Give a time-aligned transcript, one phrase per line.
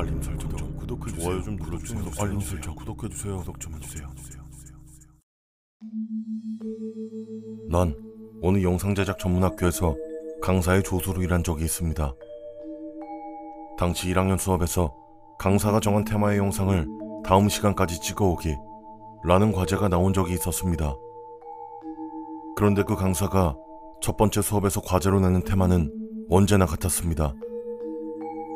[0.00, 1.24] 알림 설정 좀 구독해 주세요.
[1.24, 2.04] 좋아요 좀 눌러주세요.
[2.20, 3.36] 알림 설정 구독해 주세요.
[3.36, 4.08] 구독 좀 해주세요.
[7.68, 7.94] 난
[8.42, 9.94] 어느 영상 제작 전문 학교에서
[10.40, 12.14] 강사의 조수로 일한 적이 있습니다.
[13.78, 14.94] 당시 1학년 수업에서
[15.38, 16.86] 강사가 정한 테마의 영상을
[17.22, 18.56] 다음 시간까지 찍어오기
[19.24, 20.96] 라는 과제가 나온 적이 있었습니다.
[22.56, 23.54] 그런데 그 강사가
[24.00, 25.92] 첫 번째 수업에서 과제로 내는 테마는
[26.30, 27.34] 언제나 같았습니다.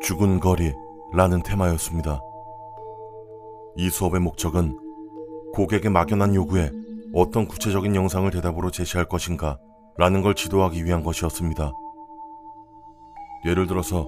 [0.00, 0.72] 죽은 거리
[1.12, 2.20] 라는 테마였습니다.
[3.76, 4.78] 이 수업의 목적은
[5.54, 6.70] 고객의 막연한 요구에
[7.14, 9.58] 어떤 구체적인 영상을 대답으로 제시할 것인가
[9.96, 11.72] 라는 걸 지도하기 위한 것이었습니다.
[13.46, 14.06] 예를 들어서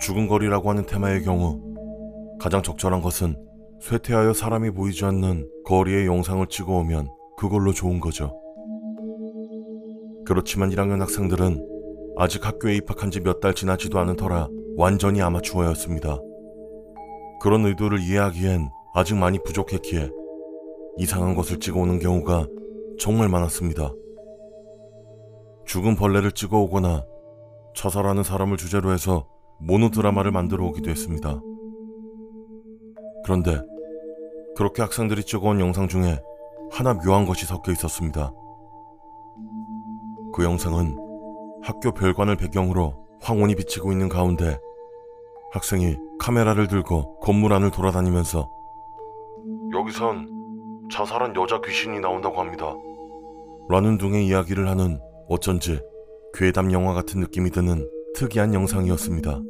[0.00, 1.60] 죽은 거리라고 하는 테마의 경우
[2.38, 3.36] 가장 적절한 것은
[3.80, 8.32] 쇠퇴하여 사람이 보이지 않는 거리의 영상을 찍어오면 그걸로 좋은 거죠.
[10.24, 11.66] 그렇지만 1학년 학생들은
[12.18, 16.18] 아직 학교에 입학한 지 몇 달 지나지도 않은 터라 완전히 아마추어였습니다.
[17.40, 20.10] 그런 의도를 이해하기엔 아직 많이 부족했기에
[20.98, 22.46] 이상한 것을 찍어오는 경우가
[22.98, 23.92] 정말 많았습니다.
[25.66, 27.04] 죽은 벌레를 찍어오거나
[27.74, 29.28] 자살하는 사람을 주제로 해서
[29.60, 31.40] 모노 드라마를 만들어 오기도 했습니다.
[33.24, 33.60] 그런데
[34.56, 36.18] 그렇게 학생들이 찍어온 영상 중에
[36.70, 38.32] 하나 묘한 것이 섞여 있었습니다.
[40.32, 40.96] 그 영상은
[41.62, 44.58] 학교 별관을 배경으로 황혼이 비치고 있는 가운데
[45.52, 48.50] 학생이 카메라를 들고 건물 안을 돌아다니면서
[49.72, 50.28] 여기선
[50.90, 52.74] 자살한 여자 귀신이 나온다고 합니다.
[53.68, 55.80] 라는 등의 이야기를 하는 어쩐지
[56.34, 59.40] 괴담 영화 같은 느낌이 드는 특이한 영상이었습니다.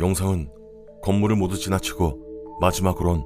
[0.00, 0.50] 영상은
[1.02, 3.24] 건물을 모두 지나치고 마지막으론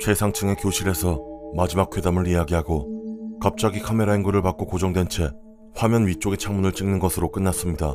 [0.00, 1.20] 최상층의 교실에서
[1.54, 5.30] 마지막 괴담을 이야기하고 갑자기 카메라 앵글을 받고 고정된 채
[5.74, 7.94] 화면 위쪽의 창문을 찍는 것으로 끝났습니다.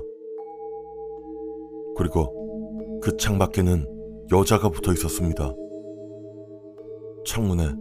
[1.97, 3.85] 그리고 그 창 밖에는
[4.31, 5.51] 여자가 붙어 있었습니다.
[7.25, 7.73] 창문에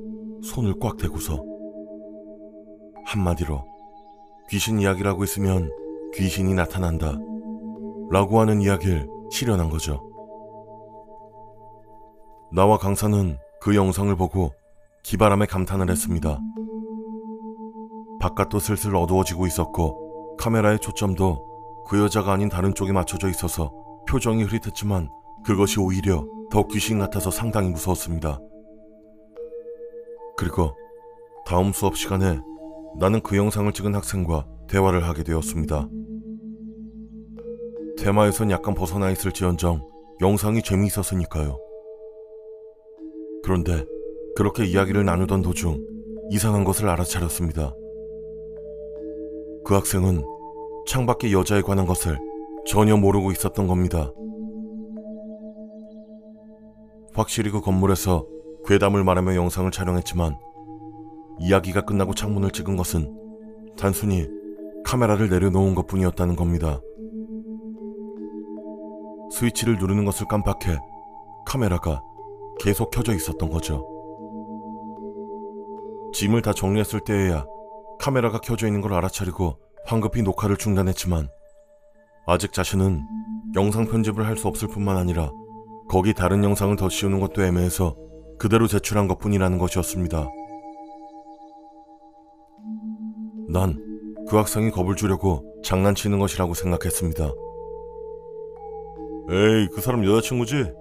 [0.42, 1.44] 손을 꽉 대고서
[3.04, 3.64] 한마디로
[4.50, 5.70] 귀신 이야기를 하고 있으면
[6.14, 7.18] 귀신이 나타난다
[8.10, 10.02] 라고 하는 이야기를 실현한 거죠.
[12.52, 14.52] 나와 강사는 그 영상을 보고
[15.02, 16.38] 기바람에 감탄을 했습니다.
[18.20, 25.08] 바깥도 슬슬 어두워지고 있었고 카메라의 초점도 그 여자가 아닌 다른 쪽에 맞춰져 있어서 표정이 흐릿했지만
[25.44, 28.40] 그것이 오히려 더 귀신 같아서 상당히 무서웠습니다.
[30.36, 30.72] 그리고
[31.44, 32.40] 다음 수업 시간에
[32.98, 35.88] 나는 그 영상을 찍은 학생과 대화를 하게 되었습니다.
[37.98, 39.88] 테마에선 약간 벗어나 있을지언정
[40.20, 41.58] 영상이 재미있었으니까요.
[43.42, 43.84] 그런데
[44.34, 45.78] 그렇게 이야기를 나누던 도중
[46.30, 47.74] 이상한 것을 알아차렸습니다.
[49.64, 50.22] 그 학생은
[50.86, 52.18] 창밖의 여자에 관한 것을
[52.66, 54.10] 전혀 모르고 있었던 겁니다.
[57.14, 58.26] 확실히 그 건물에서
[58.66, 60.36] 괴담을 말하며 영상을 촬영했지만
[61.38, 63.14] 이야기가 끝나고 창문을 찍은 것은
[63.78, 64.26] 단순히
[64.84, 66.80] 카메라를 내려놓은 것 뿐이었다는 겁니다.
[69.32, 70.78] 스위치를 누르는 것을 깜빡해
[71.46, 72.02] 카메라가
[72.58, 73.86] 계속 켜져 있었던 거죠.
[76.12, 77.46] 짐을 다 정리했을 때에야
[77.98, 81.28] 카메라가 켜져 있는 걸 알아차리고 황급히 녹화를 중단했지만
[82.26, 83.02] 아직 자신은
[83.54, 85.30] 영상 편집을 할 수 없을 뿐만 아니라
[85.88, 87.96] 거기 다른 영상을 더 씌우는 것도 애매해서
[88.38, 90.28] 그대로 제출한 것 뿐이라는 것이었습니다.
[93.48, 93.86] 난
[94.28, 97.24] 그 학생이 겁을 주려고 장난치는 것이라고 생각했습니다.
[99.30, 100.72] 에이, 그 사람 여자친구지?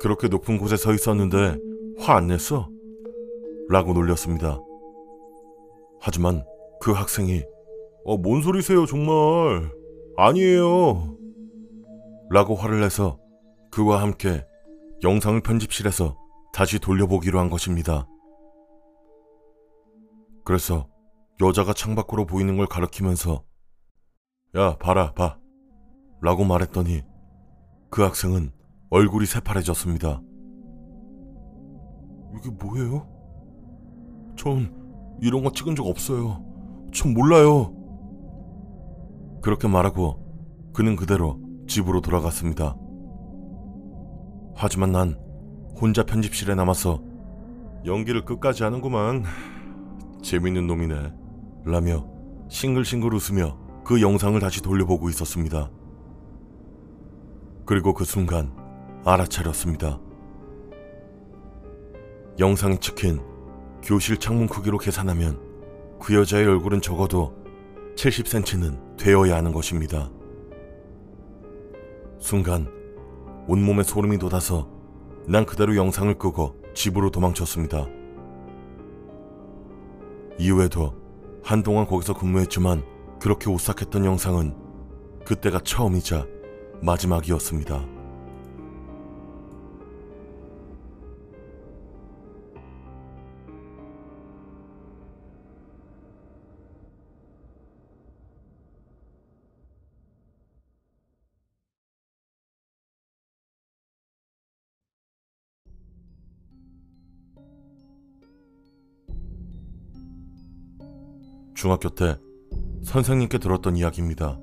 [0.00, 1.56] 그렇게 높은 곳에 서 있었는데
[2.00, 2.68] 화 안 냈어?
[3.68, 4.60] 라고 놀렸습니다.
[6.00, 6.44] 하지만
[6.80, 7.42] 그 학생이
[8.04, 9.70] 어, 뭔 소리세요, 정말.
[10.16, 11.16] 아니에요.
[12.30, 13.18] 라고 화를 내서
[13.70, 14.46] 그와 함께
[15.02, 16.16] 영상을 편집실에서
[16.52, 18.06] 다시 돌려보기로 한 것입니다.
[20.44, 20.88] 그래서
[21.40, 23.44] 여자가 창밖으로 보이는 걸 가리키면서
[24.56, 25.38] 야, 봐라, 봐.
[26.20, 27.02] 라고 말했더니
[27.90, 28.52] 그 학생은
[28.90, 30.22] 얼굴이 새파래졌습니다.
[32.36, 33.08] 이게 뭐예요?
[34.36, 36.44] 전 이런 거 찍은 적 없어요.
[36.92, 37.83] 전 몰라요.
[39.44, 41.38] 그렇게 말하고 그는 그대로
[41.68, 42.74] 집으로 돌아갔습니다.
[44.56, 45.18] 하지만 난
[45.78, 47.02] 혼자 편집실에 남아서
[47.84, 49.24] 연기를 끝까지 하는구만.
[50.22, 51.12] 재밌는 놈이네.
[51.66, 52.06] 라며
[52.48, 55.70] 싱글싱글 웃으며 그 영상을 다시 돌려보고 있었습니다.
[57.66, 58.50] 그리고 그 순간
[59.04, 60.00] 알아차렸습니다.
[62.38, 63.20] 영상이 찍힌
[63.82, 65.38] 교실 창문 크기로 계산하면
[66.00, 67.43] 그 여자의 얼굴은 적어도
[67.96, 70.10] 70cm는 되어야 하는 것입니다.
[72.18, 72.68] 순간
[73.46, 74.68] 온몸에 소름이 돋아서
[75.26, 77.86] 난 그대로 영상을 끄고 집으로 도망쳤습니다.
[80.38, 80.94] 이후에도
[81.42, 82.84] 한동안 거기서 근무했지만
[83.20, 84.56] 그렇게 오싹했던 영상은
[85.24, 86.26] 그때가 처음이자
[86.82, 87.93] 마지막이었습니다.
[111.64, 112.18] 중학교 때
[112.82, 114.38] 선생님께 들었던 이야기입니다.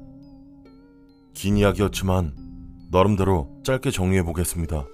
[1.36, 2.34] 긴 이야기였지만
[2.92, 4.88] 나름대로 짧게 정리해 보겠습니다.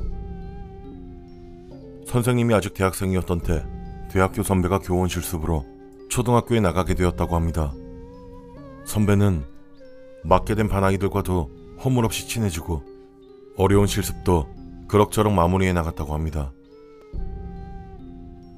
[2.06, 3.65] 선생님이 아직 대학생이었던 때
[4.12, 5.65] 대학교 선배가 교원 실습으로
[6.09, 7.71] 초등학교에 나가게 되었다고 합니다.
[8.83, 9.45] 선배는
[10.25, 11.50] 맡게 된 반 아이들과도
[11.85, 12.83] 허물없이 친해지고
[13.56, 14.50] 어려운 실습도
[14.89, 16.51] 그럭저럭 마무리해 나갔다고 합니다.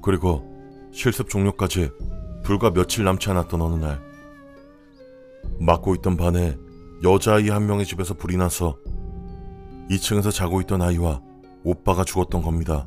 [0.02, 0.42] 그리고
[0.90, 1.92] 실습 종료까지
[2.42, 4.00] 불과 며칠 남지 않았던 어느 날
[5.58, 6.56] 맡고 있던 반에
[7.02, 8.76] 여자아이 한 명의 집에서 불이 나서
[9.90, 11.20] 2층에서 자고 있던 아이와
[11.64, 12.86] 오빠가 죽었던 겁니다.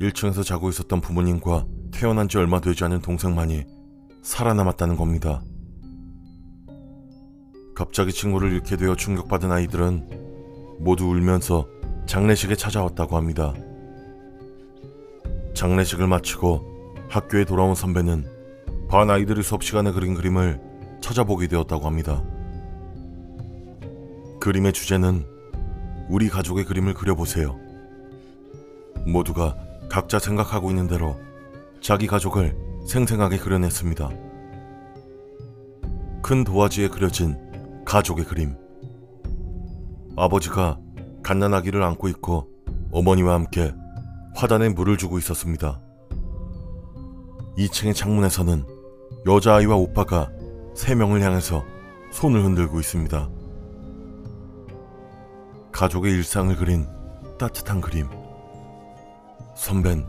[0.00, 3.64] 1층에서 자고 있었던 부모님과 태어난 지 얼마 되지 않은 동생만이
[4.22, 5.42] 살아남았다는 겁니다.
[7.74, 11.66] 갑자기 친구를 잃게 되어 충격받은 아이들은 모두 울면서
[12.06, 13.54] 장례식에 찾아왔다고 합니다.
[15.54, 16.71] 장례식을 마치고
[17.12, 18.24] 학교에 돌아온 선배는
[18.88, 20.58] 반 아이들이 수업 시간에 그린 그림을
[21.02, 22.24] 찾아보게 되었다고 합니다.
[24.40, 25.26] 그림의 주제는
[26.08, 27.58] 우리 가족의 그림을 그려보세요.
[29.06, 29.58] 모두가
[29.90, 31.20] 각자 생각하고 있는 대로
[31.82, 32.56] 자기 가족을
[32.86, 34.08] 생생하게 그려냈습니다.
[36.22, 37.36] 큰 도화지에 그려진
[37.84, 38.56] 가족의 그림.
[40.16, 40.78] 아버지가
[41.22, 42.48] 갓난아기를 안고 있고
[42.90, 43.74] 어머니와 함께
[44.34, 45.82] 화단에 물을 주고 있었습니다.
[47.56, 48.64] 2층의 창문에서는
[49.26, 50.30] 여자아이와 오빠가
[50.74, 51.64] 세 명을 향해서
[52.10, 53.28] 손을 흔들고 있습니다.
[55.70, 56.86] 가족의 일상을 그린
[57.38, 58.08] 따뜻한 그림.
[59.56, 60.06] 선벤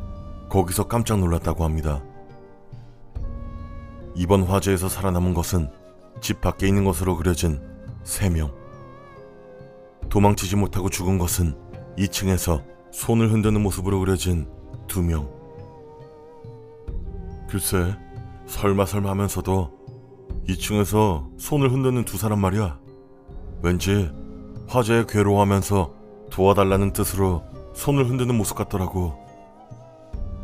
[0.50, 2.04] 거기서 깜짝 놀랐다고 합니다.
[4.16, 5.70] 이번 화재에서 살아남은 것은
[6.22, 7.60] 집 밖에 있는 것으로 그려진
[8.04, 8.54] 3명.
[10.10, 11.56] 도망치지 못하고 죽은 것은
[11.98, 14.48] 2층에서 손을 흔드는 모습으로 그려진
[14.88, 15.43] 2명.
[17.54, 17.96] 글쎄,
[18.48, 19.70] 설마 설마 하면서도
[20.48, 22.80] 2층에서 손을 흔드는 두 사람 말이야.
[23.62, 24.12] 왠지
[24.68, 25.94] 화재에 괴로워하면서
[26.32, 27.44] 도와달라는 뜻으로
[27.76, 29.14] 손을 흔드는 모습 같더라고.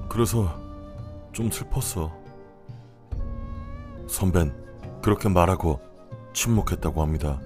[0.07, 0.55] 그래서
[1.31, 2.11] 좀 슬펐어.
[4.07, 4.53] 선벤
[5.01, 5.81] 그렇게 말하고
[6.33, 7.41] 침묵했다고 합니다.